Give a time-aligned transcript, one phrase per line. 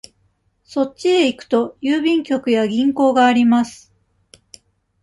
[0.63, 3.93] そっちへ行くと、郵便局や銀行があります。